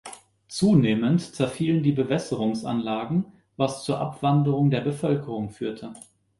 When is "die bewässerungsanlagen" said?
1.83-3.33